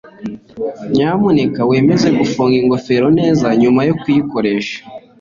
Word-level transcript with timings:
nyamuneka 0.93 1.59
wemeze 1.69 2.07
gufunga 2.19 2.55
ingofero 2.61 3.07
neza 3.19 3.45
nyuma 3.61 3.81
yo 3.87 3.93
kuyikoresha 4.01 4.77